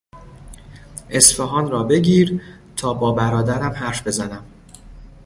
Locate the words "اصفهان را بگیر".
1.09-2.41